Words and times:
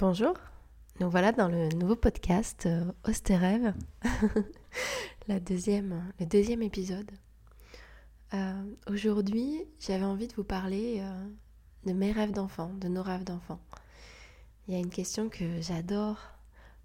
Bonjour, 0.00 0.32
nous 0.98 1.10
voilà 1.10 1.30
dans 1.30 1.48
le 1.48 1.68
nouveau 1.76 1.94
podcast 1.94 2.64
euh, 2.64 2.90
Rêve, 3.28 3.74
le 5.28 5.38
deuxième 5.38 6.62
épisode. 6.62 7.10
Euh, 8.32 8.64
aujourd'hui, 8.88 9.62
j'avais 9.78 10.06
envie 10.06 10.26
de 10.26 10.32
vous 10.32 10.42
parler 10.42 11.00
euh, 11.02 11.28
de 11.84 11.92
mes 11.92 12.12
rêves 12.12 12.32
d'enfant, 12.32 12.72
de 12.80 12.88
nos 12.88 13.02
rêves 13.02 13.24
d'enfant. 13.24 13.60
Il 14.66 14.72
y 14.72 14.76
a 14.78 14.80
une 14.80 14.88
question 14.88 15.28
que 15.28 15.60
j'adore 15.60 16.16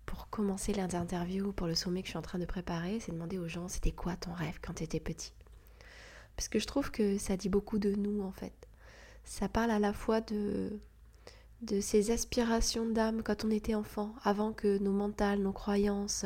pour 0.05 0.29
commencer 0.29 0.73
l'interview, 0.73 1.53
pour 1.53 1.67
le 1.67 1.75
sommet 1.75 2.01
que 2.01 2.07
je 2.07 2.11
suis 2.11 2.19
en 2.19 2.21
train 2.21 2.39
de 2.39 2.45
préparer, 2.45 2.99
c'est 2.99 3.13
demander 3.13 3.37
aux 3.37 3.47
gens 3.47 3.69
c'était 3.69 3.93
quoi 3.93 4.17
ton 4.17 4.33
rêve 4.33 4.59
quand 4.61 4.73
tu 4.73 4.83
étais 4.83 4.99
petit? 4.99 5.31
Parce 6.35 6.49
que 6.49 6.59
je 6.59 6.67
trouve 6.67 6.91
que 6.91 7.17
ça 7.17 7.37
dit 7.37 7.47
beaucoup 7.47 7.79
de 7.79 7.95
nous 7.95 8.23
en 8.23 8.33
fait. 8.33 8.67
Ça 9.23 9.47
parle 9.47 9.71
à 9.71 9.79
la 9.79 9.93
fois 9.93 10.19
de 10.19 10.81
de 11.65 11.81
ces 11.81 12.11
aspirations 12.11 12.85
d'âme 12.85 13.23
quand 13.23 13.45
on 13.45 13.51
était 13.51 13.75
enfant, 13.75 14.13
avant 14.23 14.53
que 14.53 14.77
nos 14.77 14.91
mentales, 14.91 15.39
nos 15.39 15.51
croyances 15.51 16.25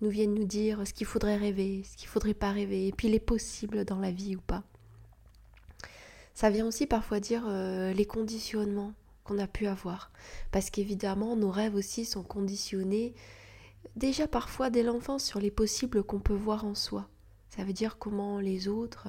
nous 0.00 0.10
viennent 0.10 0.34
nous 0.34 0.44
dire 0.44 0.86
ce 0.86 0.92
qu'il 0.92 1.06
faudrait 1.06 1.36
rêver, 1.36 1.82
ce 1.84 1.96
qu'il 1.96 2.08
faudrait 2.08 2.34
pas 2.34 2.50
rêver, 2.50 2.88
et 2.88 2.92
puis 2.92 3.08
les 3.08 3.20
possibles 3.20 3.84
dans 3.84 3.98
la 3.98 4.10
vie 4.10 4.36
ou 4.36 4.40
pas. 4.40 4.62
Ça 6.34 6.50
vient 6.50 6.66
aussi 6.66 6.86
parfois 6.86 7.20
dire 7.20 7.44
euh, 7.46 7.92
les 7.92 8.06
conditionnements 8.06 8.92
qu'on 9.22 9.38
a 9.38 9.46
pu 9.46 9.66
avoir, 9.66 10.10
parce 10.50 10.70
qu'évidemment 10.70 11.36
nos 11.36 11.50
rêves 11.50 11.76
aussi 11.76 12.04
sont 12.04 12.24
conditionnés 12.24 13.14
déjà 13.96 14.26
parfois 14.26 14.70
dès 14.70 14.82
l'enfance 14.82 15.24
sur 15.24 15.40
les 15.40 15.50
possibles 15.50 16.02
qu'on 16.02 16.20
peut 16.20 16.34
voir 16.34 16.64
en 16.64 16.74
soi. 16.74 17.08
Ça 17.48 17.62
veut 17.64 17.72
dire 17.72 17.98
comment 17.98 18.40
les 18.40 18.68
autres 18.68 19.08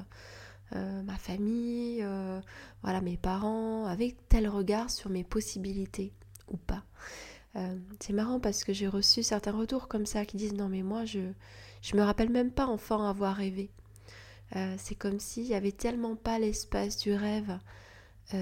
euh, 0.75 1.02
ma 1.03 1.17
famille, 1.17 1.99
euh, 2.02 2.39
voilà 2.83 3.02
mes 3.02 3.17
parents, 3.17 3.85
avec 3.85 4.27
tel 4.29 4.47
regard 4.49 4.89
sur 4.89 5.09
mes 5.09 5.23
possibilités 5.23 6.13
ou 6.49 6.57
pas. 6.57 6.83
Euh, 7.55 7.77
c'est 7.99 8.13
marrant 8.13 8.39
parce 8.39 8.63
que 8.63 8.73
j'ai 8.73 8.88
reçu 8.88 9.23
certains 9.23 9.53
retours 9.53 9.88
comme 9.88 10.05
ça 10.05 10.25
qui 10.25 10.35
disent 10.38 10.53
non 10.53 10.67
mais 10.67 10.83
moi 10.83 11.05
je 11.05 11.31
je 11.81 11.95
me 11.95 12.02
rappelle 12.02 12.30
même 12.30 12.52
pas 12.52 12.66
enfant 12.67 13.08
avoir 13.08 13.35
rêvé. 13.35 13.69
c'est 14.77 14.95
comme 14.95 15.19
s'il 15.19 15.45
y 15.45 15.53
avait 15.53 15.72
tellement 15.72 16.16
pas 16.16 16.39
l'espace 16.39 16.97
du 16.97 17.13
rêve, 17.13 17.59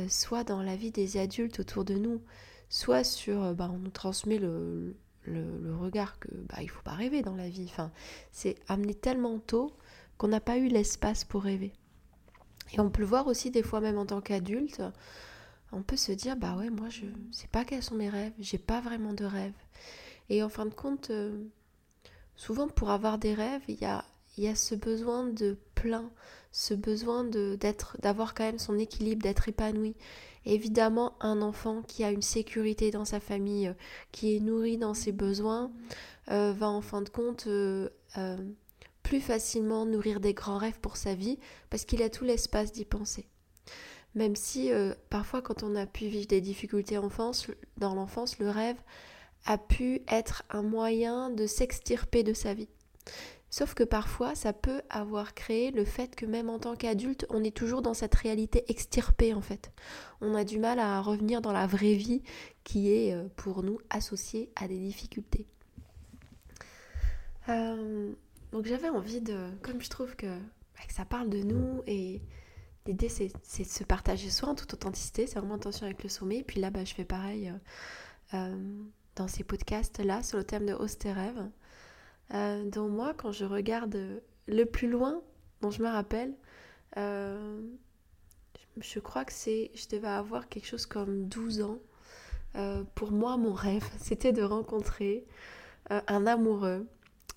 soit 0.08 0.44
dans 0.44 0.62
la 0.64 0.76
vie 0.76 0.92
des 0.92 1.18
adultes 1.18 1.60
autour 1.60 1.84
de 1.86 1.96
nous, 1.96 2.22
soit 2.70 3.04
sur 3.04 3.54
bah, 3.56 3.70
on 3.74 3.80
nous 3.80 3.92
transmet 3.92 4.38
le, 4.40 4.96
le, 5.26 5.76
regard 5.76 6.20
que 6.20 6.30
bah 6.50 6.62
il 6.62 6.70
faut 6.70 6.82
pas 6.84 6.94
rêver 6.94 7.22
dans 7.22 7.36
la 7.36 7.50
vie. 7.50 7.68
Enfin, 7.70 7.92
c'est 8.32 8.56
amené 8.68 8.94
tellement 8.94 9.40
tôt 9.40 9.76
qu'on 10.18 10.30
n'a 10.30 10.40
pas 10.40 10.58
eu 10.58 10.68
l'espace 10.68 11.24
pour 11.26 11.44
rêver. 11.44 11.74
Et 12.72 12.80
on 12.80 12.90
peut 12.90 13.02
le 13.02 13.08
voir 13.08 13.28
aussi 13.28 13.52
des 13.52 13.64
fois 13.64 13.82
même 13.82 13.98
en 13.98 14.06
tant 14.06 14.22
qu'adulte. 14.22 14.82
On 15.72 15.82
peut 15.82 15.98
se 15.98 16.12
dire 16.12 16.36
bah 16.36 16.56
ouais 16.56 16.70
moi 16.70 16.90
je 16.90 17.06
sais 17.32 17.48
pas 17.48 17.66
quels 17.66 17.84
sont 17.84 17.96
mes 17.96 18.10
rêves, 18.10 18.34
j'ai 18.40 18.60
pas 18.60 18.80
vraiment 18.80 19.14
de 19.14 19.26
rêves. 19.26 19.54
Et 20.30 20.44
en 20.44 20.50
fin 20.50 20.66
de 20.66 20.74
compte, 20.74 21.10
euh, 21.10 21.44
souvent 22.36 22.68
pour 22.68 22.92
avoir 22.92 23.18
des 23.18 23.34
rêves, 23.34 23.64
il 23.68 23.80
y 23.80 23.86
a, 23.86 24.06
y 24.38 24.48
a 24.48 24.56
ce 24.56 24.76
besoin 24.76 25.26
de 25.26 25.58
plein, 25.76 26.10
ce 26.52 26.74
besoin 26.74 27.24
d'être 27.24 27.98
d'avoir 28.02 28.34
quand 28.34 28.44
même 28.44 28.60
son 28.60 28.78
équilibre, 28.78 29.24
d'être 29.24 29.50
épanoui. 29.50 29.96
évidemment, 30.46 31.14
un 31.22 31.42
enfant 31.42 31.82
qui 31.82 32.04
a 32.04 32.12
une 32.12 32.22
sécurité 32.22 32.92
dans 32.92 33.06
sa 33.06 33.20
famille, 33.20 33.68
euh, 33.68 33.74
qui 34.12 34.36
est 34.36 34.40
nourri 34.40 34.78
dans 34.78 34.94
ses 34.94 35.12
besoins, 35.12 35.72
euh, 36.32 36.54
va 36.54 36.70
en 36.70 36.82
fin 36.82 37.02
de 37.02 37.10
compte 37.10 37.48
plus 39.14 39.22
facilement 39.22 39.86
nourrir 39.86 40.20
des 40.20 40.34
grands 40.34 40.58
rêves 40.58 40.80
pour 40.80 40.98
sa 40.98 41.14
vie 41.14 41.38
parce 41.70 41.86
qu'il 41.86 42.02
a 42.02 42.10
tout 42.10 42.24
l'espace 42.24 42.72
d'y 42.72 42.84
penser. 42.84 43.28
Même 44.16 44.36
si 44.36 44.72
euh, 44.72 44.96
parfois 45.12 45.44
quand 45.44 45.62
on 45.62 45.76
a 45.76 45.86
pu 45.86 46.08
vivre 46.08 46.26
des 46.26 46.42
difficultés 46.42 46.98
enfance, 46.98 47.46
dans 47.78 47.94
l'enfance, 47.94 48.40
le 48.40 48.50
rêve 48.50 48.82
a 49.46 49.60
pu 49.60 50.02
être 50.08 50.42
un 50.50 50.64
moyen 50.64 51.30
de 51.30 51.46
s'extirper 51.46 52.24
de 52.24 52.34
sa 52.34 52.56
vie. 52.56 52.70
Sauf 53.52 53.76
que 53.76 53.84
parfois, 53.84 54.34
ça 54.34 54.52
peut 54.52 54.82
avoir 54.90 55.36
créé 55.36 55.70
le 55.70 55.86
fait 55.86 56.16
que 56.16 56.26
même 56.26 56.50
en 56.50 56.58
tant 56.58 56.76
qu'adulte, 56.76 57.28
on 57.30 57.44
est 57.44 57.56
toujours 57.56 57.84
dans 57.84 57.94
cette 57.94 58.16
réalité 58.16 58.66
extirpée 58.68 59.36
en 59.36 59.42
fait. 59.42 59.72
On 60.22 60.34
a 60.34 60.44
du 60.44 60.58
mal 60.58 60.80
à 60.80 61.00
revenir 61.02 61.40
dans 61.40 61.54
la 61.54 61.68
vraie 61.68 61.94
vie 61.94 62.24
qui 62.64 62.92
est 62.92 63.14
euh, 63.14 63.28
pour 63.36 63.62
nous 63.62 63.78
associée 63.92 64.50
à 64.56 64.68
des 64.68 64.80
difficultés. 64.80 65.46
Euh, 67.50 68.12
donc 68.54 68.68
j'avais 68.68 68.90
envie 68.90 69.20
de, 69.20 69.50
comme 69.64 69.82
je 69.82 69.90
trouve 69.90 70.16
que, 70.16 70.28
bah, 70.28 70.84
ça 70.88 71.06
parle 71.06 71.28
de 71.28 71.40
nous 71.40 71.82
et 71.88 72.22
l'idée 72.86 73.10
c'est, 73.10 73.30
de 73.30 73.66
se 73.66 73.84
partager 73.84 74.30
soi 74.30 74.50
en 74.50 74.56
toute 74.56 74.76
authenticité, 74.76 75.26
c'est 75.26 75.40
vraiment 75.40 75.56
intention 75.56 75.88
avec 75.88 76.04
le 76.04 76.10
sommet. 76.10 76.38
Et 76.38 76.44
puis 76.44 76.62
là, 76.62 76.70
bah, 76.70 76.86
je 76.86 76.94
fais 76.94 77.04
pareil 77.04 77.50
euh, 77.50 77.54
euh, 78.36 78.84
dans 79.16 79.28
ces 79.28 79.44
podcasts-là 79.44 80.22
sur 80.22 80.38
le 80.38 80.44
thème 80.44 80.68
de 80.68 80.74
Hausse 80.74 81.00
tes 81.00 81.12
rêves. 81.12 81.50
Euh, 82.36 82.70
donc 82.70 82.92
moi, 82.92 83.16
quand 83.18 83.32
je 83.32 83.44
regarde 83.44 84.22
le 84.46 84.66
plus 84.66 84.88
loin 84.88 85.20
dont 85.62 85.72
je 85.72 85.82
me 85.82 85.88
rappelle, 85.88 86.36
je 86.96 87.60
crois 89.00 89.26
que 89.26 89.34
c'est, 89.34 89.72
je 89.74 89.88
devais 89.88 90.10
avoir 90.10 90.48
quelque 90.48 90.68
chose 90.68 90.86
comme 90.86 91.28
12 91.28 91.64
ans. 91.64 91.80
pour 92.94 93.12
moi, 93.12 93.36
mon 93.38 93.54
rêve, 93.54 93.84
c'était 93.98 94.32
de 94.32 94.44
rencontrer 94.44 95.26
un 95.90 96.28
amoureux 96.28 96.86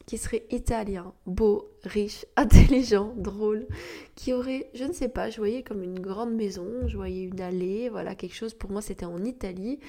qui 0.05 0.19
serait 0.19 0.45
italien, 0.51 1.15
beau, 1.27 1.69
riche, 1.83 2.27
intelligent, 2.37 3.13
drôle, 3.17 3.67
qui 4.15 4.33
aurait, 4.33 4.71
je 4.75 4.85
ne 4.85 4.93
sais 4.93 5.09
pas, 5.09 5.31
je 5.31 5.39
voyais 5.39 5.63
comme 5.63 5.83
une 5.83 5.99
grande 5.99 6.35
maison, 6.35 6.67
je 6.87 6.97
voyais 6.97 7.25
une 7.25 7.41
allée, 7.41 7.89
voilà, 7.89 8.15
quelque 8.15 8.35
chose, 8.35 8.55
pour 8.55 8.71
moi 8.71 8.83
c'était 8.83 9.07
en 9.07 9.25
Italie, 9.25 9.81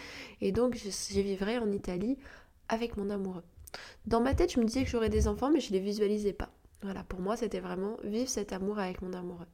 et 0.41 0.51
donc 0.51 0.75
je, 0.75 0.90
je 0.90 1.22
vivrais 1.22 1.57
en 1.59 1.72
Italie 1.72 2.17
avec 2.69 2.97
mon 2.97 3.09
amoureux. 3.09 3.44
Dans 4.06 4.22
ma 4.22 4.34
tête, 4.34 4.53
je 4.53 4.59
me 4.59 4.66
disais 4.66 4.84
que 4.84 4.90
j'aurais 4.90 5.09
des 5.09 5.28
enfants, 5.28 5.51
mais 5.51 5.59
je 5.59 5.69
ne 5.72 5.73
les 5.73 5.84
visualisais 5.84 6.34
pas. 6.34 6.50
Voilà, 6.81 7.03
pour 7.03 7.19
moi, 7.19 7.35
c'était 7.35 7.59
vraiment 7.59 7.97
vivre 8.03 8.29
cet 8.29 8.53
amour 8.53 8.79
avec 8.79 9.01
mon 9.01 9.13
amoureux. 9.13 9.47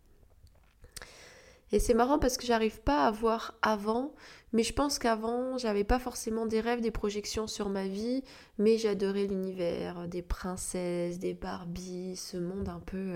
Et 1.73 1.79
c'est 1.79 1.95
marrant 1.95 2.19
parce 2.19 2.37
que 2.37 2.45
j'arrive 2.45 2.81
pas 2.81 3.07
à 3.07 3.09
voir 3.09 3.55
avant, 3.63 4.13
mais 4.51 4.61
je 4.61 4.73
pense 4.73 4.99
qu'avant, 4.99 5.57
j'avais 5.57 5.83
pas 5.83 5.97
forcément 5.97 6.45
des 6.45 6.59
rêves, 6.59 6.81
des 6.81 6.91
projections 6.91 7.47
sur 7.47 7.67
ma 7.69 7.87
vie, 7.87 8.23
mais 8.59 8.77
j'adorais 8.77 9.25
l'univers, 9.25 10.07
des 10.07 10.21
princesses, 10.21 11.17
des 11.17 11.33
Barbies, 11.33 12.15
ce 12.15 12.37
monde 12.37 12.69
un 12.69 12.79
peu 12.79 13.15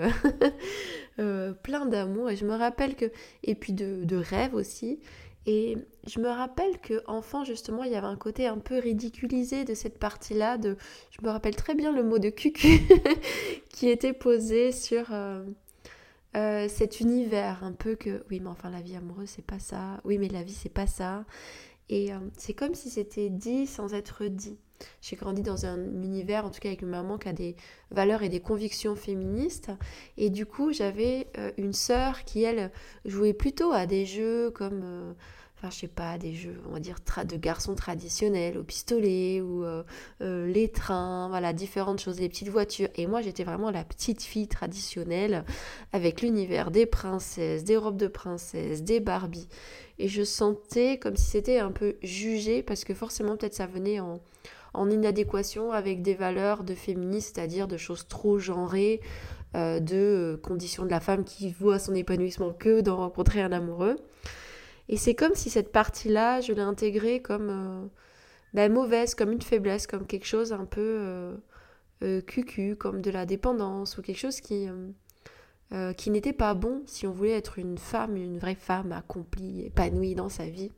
euh, 1.19 1.53
plein 1.53 1.85
d'amour. 1.85 2.31
Et 2.31 2.35
je 2.35 2.45
me 2.45 2.55
rappelle 2.55 2.95
que, 2.95 3.11
et 3.43 3.53
puis 3.53 3.73
de, 3.73 4.03
de 4.03 4.15
rêves 4.15 4.55
aussi. 4.55 5.01
Et 5.45 5.77
je 6.07 6.19
me 6.19 6.27
rappelle 6.27 6.79
que 6.79 7.03
enfant 7.05 7.43
justement, 7.43 7.83
il 7.83 7.91
y 7.91 7.95
avait 7.95 8.07
un 8.07 8.17
côté 8.17 8.47
un 8.47 8.57
peu 8.57 8.79
ridiculisé 8.79 9.65
de 9.65 9.75
cette 9.75 9.99
partie-là. 9.99 10.57
De, 10.57 10.77
je 11.11 11.23
me 11.23 11.29
rappelle 11.29 11.55
très 11.55 11.75
bien 11.75 11.91
le 11.91 12.01
mot 12.01 12.17
de 12.17 12.29
cucu 12.29 12.81
qui 13.69 13.87
était 13.87 14.13
posé 14.13 14.71
sur. 14.71 15.13
Euh, 15.13 15.43
euh, 16.35 16.67
cet 16.67 16.99
univers 16.99 17.63
un 17.63 17.71
peu 17.71 17.95
que 17.95 18.23
oui 18.29 18.39
mais 18.39 18.49
enfin 18.49 18.69
la 18.69 18.81
vie 18.81 18.95
amoureuse 18.95 19.29
c'est 19.29 19.45
pas 19.45 19.59
ça, 19.59 20.01
oui 20.03 20.17
mais 20.17 20.27
la 20.27 20.43
vie 20.43 20.53
c'est 20.53 20.69
pas 20.69 20.87
ça. 20.87 21.25
Et 21.89 22.13
euh, 22.13 22.17
c'est 22.37 22.53
comme 22.53 22.75
si 22.75 22.89
c'était 22.89 23.29
dit 23.29 23.65
sans 23.65 23.93
être 23.93 24.25
dit. 24.25 24.57
J'ai 25.01 25.15
grandi 25.15 25.41
dans 25.41 25.65
un 25.65 25.77
univers, 26.03 26.45
en 26.45 26.51
tout 26.51 26.59
cas 26.59 26.69
avec 26.69 26.81
une 26.81 26.89
maman 26.89 27.17
qui 27.17 27.29
a 27.29 27.33
des 27.33 27.55
valeurs 27.91 28.23
et 28.23 28.29
des 28.29 28.41
convictions 28.41 28.95
féministes. 28.95 29.71
Et 30.17 30.29
du 30.29 30.45
coup, 30.45 30.71
j'avais 30.71 31.27
euh, 31.37 31.51
une 31.57 31.73
sœur 31.73 32.25
qui, 32.25 32.43
elle, 32.43 32.71
jouait 33.05 33.33
plutôt 33.33 33.71
à 33.71 33.87
des 33.87 34.05
jeux 34.05 34.51
comme 34.51 35.15
enfin 35.57 35.71
je 35.71 35.79
sais 35.79 35.87
pas, 35.87 36.19
des 36.19 36.33
jeux, 36.33 36.61
on 36.69 36.73
va 36.73 36.79
dire, 36.79 36.97
de 37.25 37.35
garçons 37.35 37.73
traditionnels, 37.73 38.59
au 38.59 38.63
pistolet 38.63 39.41
ou 39.41 39.63
euh, 39.63 39.83
euh, 40.21 40.45
les 40.45 40.69
trains, 40.69 41.27
voilà, 41.29 41.51
différentes 41.51 41.99
choses, 41.99 42.19
les 42.19 42.29
petites 42.29 42.49
voitures. 42.49 42.89
Et 42.95 43.07
moi, 43.07 43.21
j'étais 43.21 43.43
vraiment 43.43 43.71
la 43.71 43.83
petite 43.83 44.21
fille 44.21 44.47
traditionnelle 44.47 45.43
avec 45.93 46.21
l'univers 46.21 46.69
des 46.69 46.85
princesses, 46.85 47.63
des 47.63 47.75
robes 47.75 47.97
de 47.97 48.07
princesses, 48.07 48.83
des 48.83 48.99
Barbie. 48.99 49.47
Et 49.97 50.07
je 50.07 50.23
sentais 50.23 50.99
comme 50.99 51.15
si 51.15 51.25
c'était 51.25 51.57
un 51.57 51.71
peu 51.71 51.95
jugé 52.03 52.61
parce 52.61 52.83
que 52.83 52.93
forcément, 52.93 53.35
peut-être 53.35 53.55
ça 53.55 53.65
venait 53.65 53.99
en, 53.99 54.21
en 54.75 54.89
inadéquation 54.91 55.71
avec 55.71 56.03
des 56.03 56.13
valeurs 56.13 56.63
de 56.63 56.75
féministes, 56.75 57.35
c'est-à-dire 57.35 57.67
de 57.67 57.77
choses 57.77 58.07
trop 58.07 58.37
genrées, 58.37 59.01
euh, 59.55 59.79
de 59.79 60.39
conditions 60.43 60.85
de 60.85 60.91
la 60.91 60.99
femme 60.99 61.23
qui 61.23 61.49
voit 61.49 61.79
son 61.79 61.95
épanouissement 61.95 62.51
que 62.51 62.81
d'en 62.81 62.97
rencontrer 62.97 63.41
un 63.41 63.51
amoureux. 63.51 63.95
Et 64.89 64.97
c'est 64.97 65.15
comme 65.15 65.35
si 65.35 65.49
cette 65.49 65.71
partie-là, 65.71 66.41
je 66.41 66.53
l'ai 66.53 66.61
intégrée 66.61 67.21
comme 67.21 67.49
euh, 67.49 67.87
ben, 68.53 68.71
mauvaise, 68.71 69.15
comme 69.15 69.31
une 69.31 69.41
faiblesse, 69.41 69.87
comme 69.87 70.07
quelque 70.07 70.25
chose 70.25 70.53
un 70.53 70.65
peu 70.65 70.81
euh, 70.81 71.35
euh, 72.03 72.21
cucu, 72.21 72.75
comme 72.75 73.01
de 73.01 73.11
la 73.11 73.25
dépendance 73.25 73.97
ou 73.97 74.01
quelque 74.01 74.19
chose 74.19 74.39
qui, 74.39 74.67
qui 75.97 76.09
n'était 76.09 76.33
pas 76.33 76.53
bon 76.53 76.83
si 76.85 77.05
on 77.05 77.11
voulait 77.11 77.37
être 77.37 77.59
une 77.59 77.77
femme, 77.77 78.15
une 78.15 78.39
vraie 78.39 78.55
femme 78.55 78.93
accomplie, 78.93 79.65
épanouie 79.65 80.15
dans 80.15 80.29
sa 80.29 80.45
vie. 80.45 80.71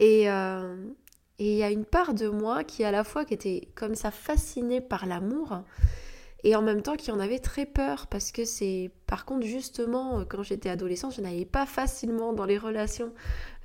Et 0.00 0.24
il 0.24 1.56
y 1.56 1.62
a 1.62 1.70
une 1.70 1.84
part 1.84 2.14
de 2.14 2.28
moi 2.28 2.64
qui 2.64 2.82
à 2.82 2.90
la 2.90 3.04
fois 3.04 3.24
qui 3.24 3.34
était 3.34 3.68
comme 3.76 3.94
ça 3.94 4.10
fascinée 4.10 4.80
par 4.80 5.06
l'amour 5.06 5.62
et 6.44 6.54
en 6.54 6.62
même 6.62 6.82
temps 6.82 6.94
qui 6.94 7.10
en 7.10 7.18
avait 7.18 7.38
très 7.38 7.64
peur 7.64 8.06
parce 8.06 8.30
que 8.30 8.44
c'est 8.44 8.90
par 9.06 9.24
contre 9.24 9.46
justement 9.46 10.20
euh, 10.20 10.24
quand 10.28 10.42
j'étais 10.42 10.68
adolescente 10.68 11.14
je 11.14 11.22
n'allais 11.22 11.46
pas 11.46 11.66
facilement 11.66 12.34
dans 12.34 12.44
les 12.44 12.58
relations. 12.58 13.12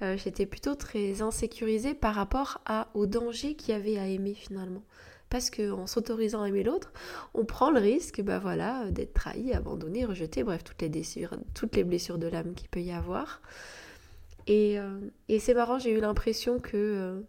Euh, 0.01 0.15
j'étais 0.15 0.45
plutôt 0.45 0.75
très 0.75 1.21
insécurisée 1.21 1.93
par 1.93 2.15
rapport 2.15 2.61
à, 2.65 2.87
au 2.93 3.05
danger 3.05 3.55
qu'il 3.55 3.75
y 3.75 3.77
avait 3.77 3.97
à 3.97 4.07
aimer 4.07 4.33
finalement. 4.33 4.81
Parce 5.29 5.51
qu'en 5.51 5.85
s'autorisant 5.85 6.41
à 6.41 6.47
aimer 6.47 6.63
l'autre 6.63 6.91
on 7.33 7.43
prend 7.43 7.69
le 7.69 7.79
risque 7.79 8.21
bah 8.21 8.39
voilà 8.39 8.89
d'être 8.91 9.13
trahi 9.13 9.53
abandonné 9.53 10.05
rejeté 10.05 10.43
bref 10.43 10.63
toutes 10.63 10.81
les 11.75 11.83
blessures 11.83 12.17
de 12.17 12.27
l'âme 12.27 12.53
qu'il 12.53 12.69
peut 12.69 12.81
y 12.81 12.93
avoir. 12.93 13.41
Et, 14.47 14.79
euh, 14.79 14.99
et 15.27 15.39
c'est 15.39 15.53
marrant 15.53 15.79
j'ai 15.79 15.91
eu 15.91 15.99
l'impression 15.99 16.59
que 16.59 17.21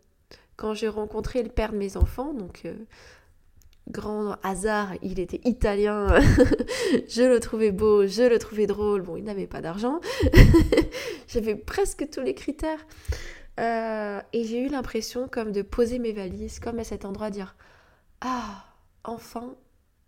quand 0.56 0.74
j'ai 0.74 0.88
rencontré 0.88 1.42
le 1.42 1.48
père 1.48 1.72
de 1.72 1.76
mes 1.76 1.96
enfants 1.96 2.32
donc 2.34 2.64
grand 3.90 4.36
hasard, 4.42 4.94
il 5.02 5.20
était 5.20 5.40
italien, 5.44 6.06
je 7.08 7.22
le 7.22 7.40
trouvais 7.40 7.72
beau, 7.72 8.06
je 8.06 8.22
le 8.22 8.38
trouvais 8.38 8.66
drôle, 8.66 9.02
bon, 9.02 9.16
il 9.16 9.24
n'avait 9.24 9.46
pas 9.46 9.60
d'argent, 9.60 10.00
j'avais 11.28 11.56
presque 11.56 12.08
tous 12.10 12.20
les 12.20 12.34
critères. 12.34 12.86
Euh, 13.58 14.20
et 14.32 14.44
j'ai 14.44 14.60
eu 14.60 14.68
l'impression 14.68 15.28
comme 15.28 15.52
de 15.52 15.62
poser 15.62 15.98
mes 15.98 16.12
valises, 16.12 16.60
comme 16.60 16.78
à 16.78 16.84
cet 16.84 17.04
endroit, 17.04 17.30
dire 17.30 17.56
Ah, 18.20 18.64
enfin, 19.04 19.54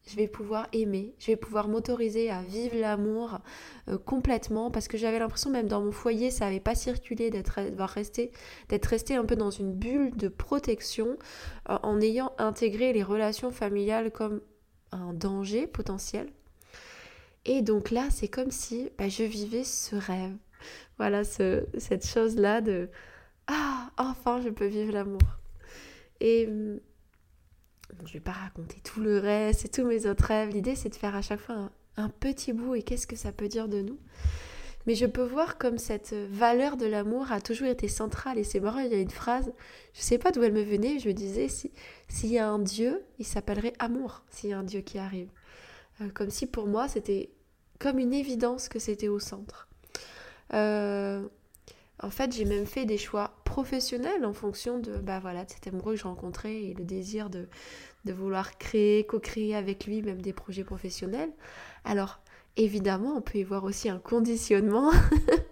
je 0.06 0.16
vais 0.16 0.26
pouvoir 0.26 0.66
aimer, 0.72 1.14
je 1.18 1.28
vais 1.28 1.36
pouvoir 1.36 1.68
m'autoriser 1.68 2.30
à 2.30 2.42
vivre 2.42 2.76
l'amour 2.76 3.38
euh, 3.88 3.98
complètement 3.98 4.70
parce 4.70 4.88
que 4.88 4.98
j'avais 4.98 5.18
l'impression 5.18 5.50
même 5.50 5.68
dans 5.68 5.80
mon 5.80 5.92
foyer 5.92 6.30
ça 6.30 6.46
n'avait 6.46 6.60
pas 6.60 6.74
circulé 6.74 7.30
d'être 7.30 7.60
resté 7.84 8.32
d'être 8.68 8.86
resté 8.86 9.14
un 9.14 9.24
peu 9.24 9.36
dans 9.36 9.50
une 9.50 9.72
bulle 9.72 10.16
de 10.16 10.28
protection 10.28 11.16
euh, 11.70 11.78
en 11.82 12.00
ayant 12.00 12.32
intégré 12.38 12.92
les 12.92 13.02
relations 13.02 13.50
familiales 13.50 14.10
comme 14.10 14.40
un 14.92 15.12
danger 15.12 15.66
potentiel. 15.66 16.28
Et 17.44 17.62
donc 17.62 17.90
là, 17.90 18.08
c'est 18.10 18.28
comme 18.28 18.50
si 18.50 18.90
bah, 18.98 19.08
je 19.08 19.24
vivais 19.24 19.64
ce 19.64 19.96
rêve. 19.96 20.36
Voilà, 20.98 21.24
ce, 21.24 21.64
cette 21.78 22.06
chose-là 22.06 22.60
de 22.60 22.88
Ah, 23.48 23.90
enfin, 23.98 24.40
je 24.40 24.48
peux 24.48 24.66
vivre 24.66 24.92
l'amour. 24.92 25.22
Et 26.20 26.48
hum, 27.92 28.06
je 28.06 28.10
ne 28.10 28.12
vais 28.14 28.20
pas 28.20 28.32
raconter 28.32 28.78
tout 28.82 29.00
le 29.00 29.18
reste 29.18 29.64
et 29.64 29.68
tous 29.68 29.84
mes 29.84 30.06
autres 30.06 30.24
rêves. 30.24 30.50
L'idée, 30.50 30.74
c'est 30.74 30.88
de 30.88 30.94
faire 30.94 31.14
à 31.14 31.22
chaque 31.22 31.40
fois 31.40 31.70
un, 31.96 32.08
petit 32.08 32.52
bout 32.52 32.74
et 32.74 32.82
qu'est-ce 32.82 33.06
que 33.06 33.16
ça 33.16 33.32
peut 33.32 33.48
dire 33.48 33.68
de 33.68 33.80
nous. 33.80 33.98
Mais 34.86 34.94
je 34.96 35.06
peux 35.06 35.22
voir 35.22 35.58
comme 35.58 35.78
cette 35.78 36.12
valeur 36.12 36.76
de 36.76 36.86
l'amour 36.86 37.30
a 37.30 37.40
toujours 37.40 37.68
été 37.68 37.86
centrale. 37.86 38.38
Et 38.38 38.44
c'est 38.44 38.58
marrant, 38.58 38.80
il 38.80 38.90
y 38.90 38.94
a 38.94 39.00
une 39.00 39.10
phrase, 39.10 39.52
je 39.94 40.00
ne 40.00 40.04
sais 40.04 40.18
pas 40.18 40.32
d'où 40.32 40.42
elle 40.42 40.52
me 40.52 40.62
venait, 40.62 40.98
je 40.98 41.08
me 41.08 41.14
disais, 41.14 41.48
s'il 41.48 42.30
y 42.30 42.38
a 42.38 42.48
un 42.48 42.58
Dieu, 42.58 43.04
il 43.18 43.24
s'appellerait 43.24 43.74
amour, 43.78 44.24
s'il 44.30 44.50
y 44.50 44.52
a 44.52 44.58
un 44.58 44.64
Dieu 44.64 44.80
qui 44.80 44.98
arrive. 44.98 45.28
Euh, 46.00 46.08
comme 46.12 46.30
si 46.30 46.46
pour 46.46 46.66
moi, 46.66 46.88
c'était 46.88 47.30
comme 47.78 47.98
une 47.98 48.12
évidence 48.12 48.68
que 48.68 48.78
c'était 48.78 49.08
au 49.08 49.18
centre. 49.18 49.68
Euh, 50.54 51.26
en 52.02 52.10
fait, 52.10 52.32
j'ai 52.32 52.44
même 52.44 52.66
fait 52.66 52.84
des 52.84 52.98
choix 52.98 53.32
professionnels 53.44 54.24
en 54.24 54.32
fonction 54.32 54.78
de, 54.78 54.98
bah 54.98 55.22
cet 55.46 55.68
amoureux 55.68 55.94
que 55.94 56.00
je 56.00 56.04
rencontrais 56.04 56.62
et 56.62 56.74
le 56.74 56.84
désir 56.84 57.30
de, 57.30 57.48
de 58.04 58.12
vouloir 58.12 58.58
créer, 58.58 59.06
co-créer 59.06 59.54
avec 59.54 59.86
lui 59.86 60.02
même 60.02 60.20
des 60.20 60.32
projets 60.32 60.64
professionnels. 60.64 61.30
Alors, 61.84 62.20
évidemment, 62.56 63.14
on 63.16 63.20
peut 63.20 63.38
y 63.38 63.44
voir 63.44 63.64
aussi 63.64 63.88
un 63.88 63.98
conditionnement, 63.98 64.90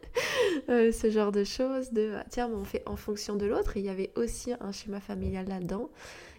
euh, 0.68 0.90
ce 0.90 1.10
genre 1.10 1.30
de 1.30 1.44
choses, 1.44 1.92
de 1.92 2.14
ah, 2.18 2.24
tiens, 2.28 2.50
on 2.52 2.64
fait 2.64 2.82
en 2.86 2.96
fonction 2.96 3.36
de 3.36 3.46
l'autre. 3.46 3.76
Il 3.76 3.84
y 3.84 3.88
avait 3.88 4.12
aussi 4.16 4.52
un 4.60 4.72
schéma 4.72 5.00
familial 5.00 5.46
là-dedans. 5.46 5.88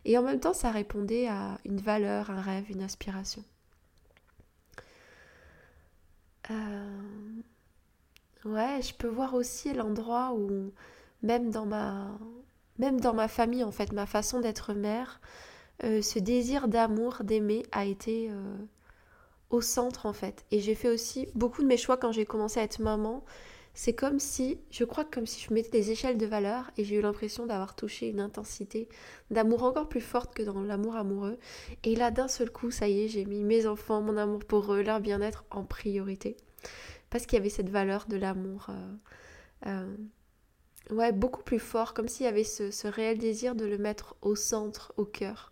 Et 0.03 0.17
en 0.17 0.23
même 0.23 0.39
temps, 0.39 0.53
ça 0.53 0.71
répondait 0.71 1.27
à 1.27 1.57
une 1.65 1.79
valeur, 1.79 2.31
un 2.31 2.41
rêve, 2.41 2.65
une 2.69 2.81
aspiration. 2.81 3.43
Euh... 6.49 7.20
Ouais, 8.45 8.81
je 8.81 8.93
peux 8.95 9.07
voir 9.07 9.35
aussi 9.35 9.71
l'endroit 9.73 10.33
où, 10.33 10.71
même 11.21 11.51
dans 11.51 11.65
ma, 11.67 12.17
même 12.79 12.99
dans 12.99 13.13
ma 13.13 13.27
famille, 13.27 13.63
en 13.63 13.71
fait, 13.71 13.91
ma 13.93 14.07
façon 14.07 14.39
d'être 14.39 14.73
mère, 14.73 15.21
euh, 15.83 16.01
ce 16.01 16.17
désir 16.17 16.67
d'amour, 16.67 17.19
d'aimer, 17.23 17.63
a 17.71 17.85
été 17.85 18.29
euh, 18.31 18.57
au 19.51 19.61
centre, 19.61 20.07
en 20.07 20.13
fait. 20.13 20.43
Et 20.49 20.59
j'ai 20.59 20.73
fait 20.75 20.89
aussi 20.89 21.27
beaucoup 21.35 21.61
de 21.61 21.67
mes 21.67 21.77
choix 21.77 21.97
quand 21.97 22.11
j'ai 22.11 22.25
commencé 22.25 22.59
à 22.59 22.63
être 22.63 22.79
maman. 22.79 23.23
C'est 23.75 23.93
comme 23.93 24.19
si, 24.19 24.59
je 24.71 24.83
crois 24.85 25.05
comme 25.05 25.27
si 25.27 25.39
je 25.47 25.53
mettais 25.53 25.69
des 25.69 25.91
échelles 25.91 26.17
de 26.17 26.25
valeur 26.25 26.71
et 26.77 26.83
j'ai 26.83 26.95
eu 26.95 27.01
l'impression 27.01 27.45
d'avoir 27.45 27.75
touché 27.75 28.09
une 28.09 28.19
intensité 28.19 28.89
d'amour 29.29 29.63
encore 29.63 29.87
plus 29.87 30.01
forte 30.01 30.33
que 30.33 30.43
dans 30.43 30.61
l'amour 30.61 30.95
amoureux. 30.95 31.37
Et 31.83 31.95
là, 31.95 32.11
d'un 32.11 32.27
seul 32.27 32.51
coup, 32.51 32.71
ça 32.71 32.89
y 32.89 33.03
est, 33.03 33.07
j'ai 33.07 33.25
mis 33.25 33.43
mes 33.43 33.67
enfants, 33.67 34.01
mon 34.01 34.17
amour 34.17 34.43
pour 34.45 34.73
eux, 34.73 34.81
leur 34.81 34.99
bien-être 34.99 35.45
en 35.51 35.63
priorité 35.63 36.35
parce 37.11 37.25
qu'il 37.27 37.37
y 37.37 37.39
avait 37.39 37.49
cette 37.49 37.69
valeur 37.69 38.07
de 38.07 38.17
l'amour. 38.17 38.67
Euh, 38.69 39.67
euh, 39.67 39.95
ouais, 40.95 41.11
beaucoup 41.11 41.43
plus 41.43 41.59
fort, 41.59 41.93
comme 41.93 42.07
s'il 42.07 42.25
y 42.25 42.29
avait 42.29 42.45
ce, 42.45 42.87
réel 42.87 43.19
désir 43.19 43.53
de 43.53 43.65
le 43.65 43.77
mettre 43.77 44.15
au 44.21 44.35
centre, 44.35 44.93
au 44.97 45.05
cœur. 45.05 45.51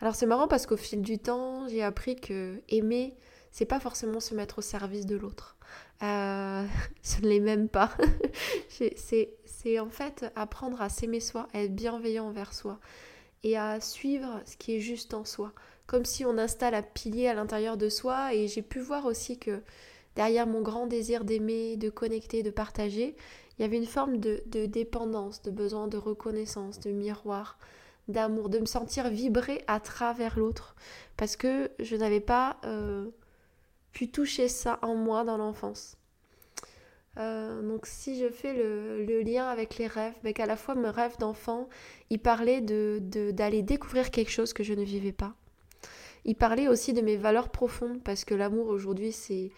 Alors 0.00 0.16
c'est 0.16 0.26
marrant 0.26 0.48
parce 0.48 0.66
qu'au 0.66 0.76
fil 0.76 1.02
du 1.02 1.18
temps, 1.18 1.68
j'ai 1.68 1.82
appris 1.82 2.16
que 2.16 2.60
aimer, 2.68 3.14
c'est 3.52 3.66
pas 3.66 3.78
forcément 3.78 4.18
se 4.18 4.34
mettre 4.34 4.58
au 4.58 4.62
service 4.62 5.06
de 5.06 5.16
l'autre. 5.16 5.56
Ce 6.00 7.20
ne 7.22 7.28
l'est 7.28 7.40
même 7.40 7.68
pas. 7.68 7.90
c'est 8.68 9.78
en 9.78 9.88
fait 9.88 10.26
apprendre 10.34 10.82
à 10.82 10.88
s'aimer 10.88 11.20
soi, 11.20 11.48
à 11.54 11.62
être 11.62 11.74
bienveillant 11.74 12.26
envers 12.26 12.52
soi 12.52 12.80
et 13.42 13.56
à 13.56 13.80
suivre 13.80 14.42
ce 14.44 14.56
qui 14.56 14.76
est 14.76 14.80
juste 14.80 15.14
en 15.14 15.24
soi. 15.24 15.52
Comme 15.86 16.04
si 16.04 16.24
on 16.24 16.36
installe 16.36 16.74
un 16.74 16.82
pilier 16.82 17.28
à 17.28 17.34
l'intérieur 17.34 17.76
de 17.76 17.88
soi 17.88 18.34
et 18.34 18.48
j'ai 18.48 18.62
pu 18.62 18.80
voir 18.80 19.06
aussi 19.06 19.38
que 19.38 19.62
derrière 20.16 20.46
mon 20.46 20.62
grand 20.62 20.86
désir 20.86 21.24
d'aimer, 21.24 21.76
de 21.76 21.90
connecter, 21.90 22.42
de 22.42 22.50
partager, 22.50 23.16
il 23.58 23.62
y 23.62 23.64
avait 23.64 23.76
une 23.76 23.86
forme 23.86 24.18
de, 24.18 24.42
dépendance, 24.66 25.42
de 25.42 25.50
besoin 25.50 25.86
de 25.86 25.96
reconnaissance, 25.96 26.80
de 26.80 26.90
miroir, 26.90 27.58
d'amour, 28.08 28.48
de 28.48 28.58
me 28.58 28.66
sentir 28.66 29.08
vibrer 29.08 29.62
à 29.66 29.80
travers 29.80 30.38
l'autre, 30.38 30.74
parce 31.16 31.36
que 31.36 31.70
je 31.78 31.96
n'avais 31.96 32.20
pas 32.20 32.58
euh, 32.64 33.08
pu 33.92 34.10
toucher 34.10 34.48
ça 34.48 34.78
en 34.82 34.94
moi 34.94 35.24
dans 35.24 35.36
l'enfance. 35.36 35.96
Euh, 37.16 37.62
donc 37.62 37.86
si 37.86 38.18
je 38.18 38.28
fais 38.28 38.52
le, 38.52 39.22
lien 39.22 39.46
avec 39.46 39.78
les 39.78 39.86
rêves, 39.86 40.14
mais 40.24 40.30
ben, 40.30 40.34
qu'à 40.34 40.46
la 40.46 40.56
fois 40.56 40.74
mes 40.74 40.90
rêves 40.90 41.16
d'enfant, 41.18 41.68
il 42.10 42.18
parlait 42.18 42.60
d'aller 42.60 43.00
de, 43.00 43.30
d'aller 43.30 43.62
découvrir 43.62 44.10
quelque 44.10 44.32
chose 44.32 44.52
que 44.52 44.64
je 44.64 44.74
ne 44.74 44.82
vivais 44.82 45.12
pas. 45.12 45.34
Il 46.24 46.34
parlait 46.34 46.66
aussi 46.66 46.92
de 46.92 47.02
mes 47.02 47.16
valeurs 47.16 47.50
profondes, 47.50 48.02
parce 48.02 48.24
que 48.24 48.34
l'amour 48.34 48.66
aujourd'hui 48.66 49.12
c'est 49.12 49.52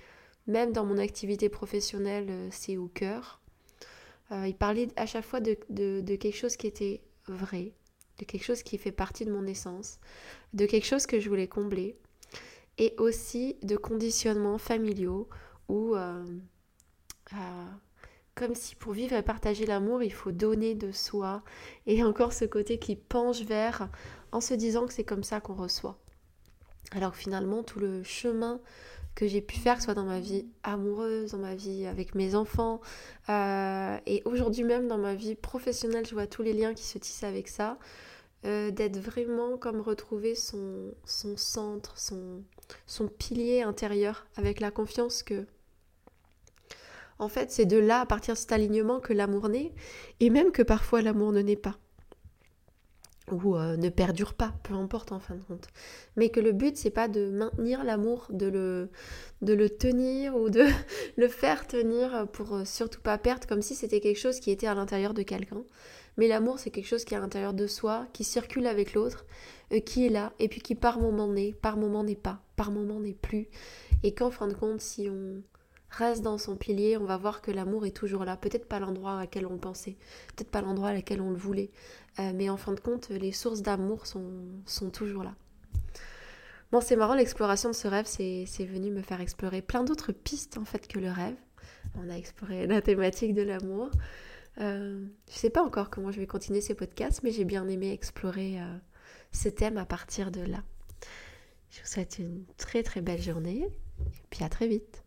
même 0.46 0.72
dans 0.72 0.84
mon 0.84 0.98
activité 0.98 1.48
professionnelle, 1.48 2.26
euh, 2.30 2.48
c'est 2.50 2.76
au 2.76 2.88
cœur. 2.88 3.40
Euh, 4.32 4.46
il 4.46 4.56
parlait 4.56 4.88
à 4.96 5.06
chaque 5.06 5.24
fois 5.24 5.40
de, 5.40 5.54
quelque 6.16 6.36
chose 6.36 6.56
qui 6.56 6.66
était 6.66 7.00
vrai, 7.26 7.72
de 8.18 8.24
quelque 8.24 8.44
chose 8.44 8.62
qui 8.62 8.78
fait 8.78 8.92
partie 8.92 9.24
de 9.24 9.32
mon 9.32 9.46
essence, 9.46 9.98
de 10.52 10.66
quelque 10.66 10.86
chose 10.86 11.06
que 11.06 11.20
je 11.20 11.28
voulais 11.28 11.48
combler, 11.48 11.96
et 12.78 12.94
aussi 12.98 13.56
de 13.62 13.76
conditionnements 13.76 14.58
familiaux 14.58 15.28
où, 15.68 15.94
euh, 15.96 16.24
comme 18.34 18.54
si 18.54 18.74
pour 18.74 18.92
vivre 18.92 19.14
et 19.14 19.22
partager 19.22 19.64
l'amour, 19.64 20.02
il 20.02 20.12
faut 20.12 20.32
donner 20.32 20.74
de 20.74 20.92
soi, 20.92 21.42
et 21.86 22.02
encore 22.02 22.32
ce 22.32 22.44
côté 22.44 22.78
qui 22.78 22.96
penche 22.96 23.42
vers 23.42 23.88
en 24.32 24.40
se 24.40 24.54
disant 24.54 24.86
que 24.86 24.92
c'est 24.92 25.04
comme 25.04 25.24
ça 25.24 25.40
qu'on 25.40 25.54
reçoit. 25.54 25.98
Alors 26.92 27.16
finalement, 27.16 27.62
tout 27.62 27.80
le 27.80 28.02
chemin 28.02 28.60
que 29.16 29.26
j'ai 29.26 29.40
pu 29.40 29.56
faire, 29.56 29.82
soit 29.82 29.94
dans 29.94 30.04
ma 30.04 30.20
vie 30.20 30.46
amoureuse, 30.62 31.32
dans 31.32 31.38
ma 31.38 31.56
vie 31.56 31.86
avec 31.86 32.14
mes 32.14 32.36
enfants. 32.36 32.80
Euh, 33.28 33.98
et 34.06 34.22
aujourd'hui 34.26 34.62
même 34.62 34.86
dans 34.86 34.98
ma 34.98 35.14
vie 35.14 35.34
professionnelle, 35.34 36.06
je 36.06 36.14
vois 36.14 36.28
tous 36.28 36.42
les 36.42 36.52
liens 36.52 36.74
qui 36.74 36.84
se 36.84 36.98
tissent 36.98 37.24
avec 37.24 37.48
ça. 37.48 37.78
Euh, 38.44 38.70
d'être 38.70 38.98
vraiment 38.98 39.56
comme 39.56 39.80
retrouver 39.80 40.34
son, 40.36 40.92
centre, 41.04 41.98
son, 41.98 42.44
son 42.86 43.08
pilier 43.08 43.62
intérieur, 43.62 44.26
avec 44.36 44.60
la 44.60 44.70
confiance 44.70 45.24
que 45.24 45.46
en 47.18 47.28
fait, 47.28 47.50
c'est 47.50 47.64
de 47.64 47.78
là, 47.78 48.00
à 48.00 48.06
partir 48.06 48.34
de 48.34 48.38
cet 48.38 48.52
alignement, 48.52 49.00
que 49.00 49.14
l'amour 49.14 49.48
naît, 49.48 49.72
et 50.20 50.28
même 50.28 50.52
que 50.52 50.62
parfois 50.62 51.00
l'amour 51.00 51.32
ne 51.32 51.40
naît 51.40 51.56
pas 51.56 51.78
ou 53.30 53.56
euh, 53.56 53.76
ne 53.76 53.88
perdure 53.88 54.34
pas, 54.34 54.54
peu 54.62 54.74
importe 54.74 55.12
en 55.12 55.18
fin 55.18 55.34
de 55.34 55.42
compte. 55.42 55.68
Mais 56.16 56.28
que 56.28 56.40
le 56.40 56.52
but 56.52 56.76
c'est 56.76 56.90
pas 56.90 57.08
de 57.08 57.30
maintenir 57.30 57.84
l'amour, 57.84 58.26
de 58.30 58.46
le, 59.42 59.68
tenir 59.68 60.36
ou 60.36 60.48
de 60.48 60.64
le 61.16 61.28
faire 61.28 61.66
tenir 61.66 62.28
pour 62.32 62.54
euh, 62.54 62.64
surtout 62.64 63.00
pas 63.00 63.18
perdre 63.18 63.46
comme 63.46 63.62
si 63.62 63.74
c'était 63.74 64.00
quelque 64.00 64.18
chose 64.18 64.40
qui 64.40 64.50
était 64.50 64.66
à 64.66 64.74
l'intérieur 64.74 65.14
de 65.14 65.22
quelqu'un. 65.22 65.64
Mais 66.16 66.28
l'amour 66.28 66.58
c'est 66.58 66.70
quelque 66.70 66.86
chose 66.86 67.04
qui 67.04 67.14
est 67.14 67.16
à 67.16 67.20
l'intérieur 67.20 67.52
de 67.52 67.66
soi, 67.66 68.06
qui 68.12 68.24
circule 68.24 68.66
avec 68.66 68.94
l'autre, 68.94 69.26
euh, 69.72 69.80
qui 69.80 70.06
est 70.06 70.10
là 70.10 70.32
et 70.38 70.48
puis 70.48 70.60
qui 70.60 70.74
par 70.74 71.00
moment 71.00 71.28
n'est, 71.28 71.52
par 71.52 71.76
moment 71.76 72.04
n'est 72.04 72.14
pas, 72.14 72.40
par 72.54 72.70
moment 72.70 73.00
n'est 73.00 73.14
plus. 73.14 73.48
Et 74.02 74.14
qu'en 74.14 74.30
fin 74.30 74.46
de 74.46 74.54
compte 74.54 74.80
si 74.80 75.08
on 75.10 75.42
reste 75.90 76.22
dans 76.22 76.38
son 76.38 76.56
pilier, 76.56 76.96
on 76.96 77.04
va 77.04 77.16
voir 77.16 77.40
que 77.40 77.50
l'amour 77.50 77.86
est 77.86 77.96
toujours 77.96 78.24
là. 78.24 78.36
Peut-être 78.36 78.68
pas 78.68 78.78
l'endroit 78.78 79.12
à 79.12 79.20
laquelle 79.20 79.46
on 79.46 79.58
pensait, 79.58 79.96
peut-être 80.34 80.50
pas 80.50 80.60
l'endroit 80.60 80.88
à 80.88 80.92
laquelle 80.92 81.20
on 81.20 81.30
le 81.30 81.36
voulait, 81.36 81.70
euh, 82.18 82.32
mais 82.34 82.50
en 82.50 82.56
fin 82.56 82.72
de 82.72 82.80
compte, 82.80 83.08
les 83.10 83.32
sources 83.32 83.62
d'amour 83.62 84.06
sont, 84.06 84.32
sont, 84.66 84.90
toujours 84.90 85.22
là. 85.22 85.34
Bon, 86.72 86.80
c'est 86.80 86.96
marrant, 86.96 87.14
l'exploration 87.14 87.70
de 87.70 87.74
ce 87.74 87.86
rêve, 87.88 88.06
c'est 88.06 88.44
venu 88.64 88.90
me 88.90 89.02
faire 89.02 89.20
explorer 89.20 89.62
plein 89.62 89.84
d'autres 89.84 90.12
pistes 90.12 90.58
en 90.58 90.64
fait 90.64 90.88
que 90.88 90.98
le 90.98 91.10
rêve. 91.10 91.36
On 91.94 92.10
a 92.10 92.16
exploré 92.16 92.66
la 92.66 92.82
thématique 92.82 93.34
de 93.34 93.42
l'amour. 93.42 93.90
Euh, 94.58 95.04
je 95.30 95.34
sais 95.34 95.50
pas 95.50 95.62
encore 95.62 95.90
comment 95.90 96.10
je 96.10 96.18
vais 96.18 96.26
continuer 96.26 96.60
ces 96.60 96.74
podcasts, 96.74 97.22
mais 97.22 97.30
j'ai 97.30 97.44
bien 97.44 97.68
aimé 97.68 97.92
explorer 97.92 98.60
euh, 98.60 98.76
ce 99.32 99.48
thème 99.48 99.76
à 99.76 99.84
partir 99.84 100.30
de 100.30 100.40
là. 100.40 100.62
Je 101.70 101.80
vous 101.80 101.86
souhaite 101.86 102.18
une 102.18 102.44
très 102.56 102.82
très 102.82 103.02
belle 103.02 103.20
journée 103.20 103.68
et 104.00 104.26
puis 104.30 104.44
à 104.44 104.48
très 104.48 104.66
vite. 104.66 105.05